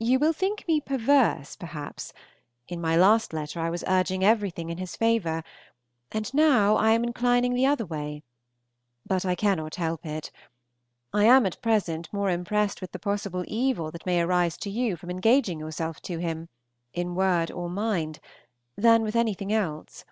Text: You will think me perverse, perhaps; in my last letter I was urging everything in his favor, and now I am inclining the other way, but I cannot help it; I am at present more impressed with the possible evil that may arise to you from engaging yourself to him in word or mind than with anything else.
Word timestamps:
You 0.00 0.18
will 0.18 0.32
think 0.32 0.66
me 0.66 0.80
perverse, 0.80 1.54
perhaps; 1.54 2.12
in 2.66 2.80
my 2.80 2.96
last 2.96 3.32
letter 3.32 3.60
I 3.60 3.70
was 3.70 3.84
urging 3.86 4.24
everything 4.24 4.68
in 4.68 4.78
his 4.78 4.96
favor, 4.96 5.44
and 6.10 6.34
now 6.34 6.74
I 6.74 6.90
am 6.90 7.04
inclining 7.04 7.54
the 7.54 7.64
other 7.66 7.86
way, 7.86 8.24
but 9.06 9.24
I 9.24 9.36
cannot 9.36 9.76
help 9.76 10.04
it; 10.04 10.32
I 11.12 11.26
am 11.26 11.46
at 11.46 11.62
present 11.62 12.12
more 12.12 12.30
impressed 12.30 12.80
with 12.80 12.90
the 12.90 12.98
possible 12.98 13.44
evil 13.46 13.92
that 13.92 14.06
may 14.06 14.20
arise 14.22 14.56
to 14.56 14.70
you 14.70 14.96
from 14.96 15.08
engaging 15.08 15.60
yourself 15.60 16.02
to 16.02 16.18
him 16.18 16.48
in 16.92 17.14
word 17.14 17.52
or 17.52 17.68
mind 17.70 18.18
than 18.76 19.02
with 19.02 19.14
anything 19.14 19.52
else. 19.52 20.04